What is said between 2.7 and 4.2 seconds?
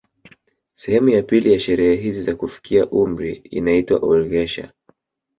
umri inaitwa